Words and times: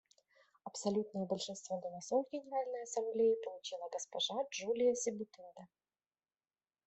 Абсолютное 0.65 1.27
большинство 1.27 1.77
голосов 1.79 2.25
в 2.27 2.33
Генеральной 2.33 2.85
Ассамблее 2.85 3.35
получила 3.45 3.87
госпожа 3.93 4.33
Джулия 4.49 4.95
Себутинде. 4.95 5.67